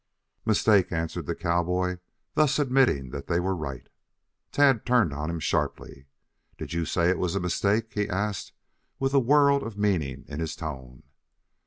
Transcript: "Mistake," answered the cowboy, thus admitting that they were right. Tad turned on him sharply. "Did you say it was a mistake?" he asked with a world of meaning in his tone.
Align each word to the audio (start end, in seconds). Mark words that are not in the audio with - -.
"Mistake," 0.47 0.91
answered 0.91 1.27
the 1.27 1.35
cowboy, 1.35 1.97
thus 2.33 2.57
admitting 2.57 3.11
that 3.11 3.27
they 3.27 3.39
were 3.39 3.55
right. 3.55 3.87
Tad 4.51 4.83
turned 4.83 5.13
on 5.13 5.29
him 5.29 5.39
sharply. 5.39 6.07
"Did 6.57 6.73
you 6.73 6.85
say 6.85 7.11
it 7.11 7.19
was 7.19 7.35
a 7.35 7.39
mistake?" 7.39 7.91
he 7.93 8.09
asked 8.09 8.51
with 8.97 9.13
a 9.13 9.19
world 9.19 9.61
of 9.61 9.77
meaning 9.77 10.25
in 10.27 10.39
his 10.39 10.55
tone. 10.55 11.03